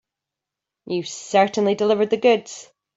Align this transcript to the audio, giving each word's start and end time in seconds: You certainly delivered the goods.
You 0.87 1.03
certainly 1.03 1.75
delivered 1.75 2.09
the 2.09 2.17
goods. 2.17 2.71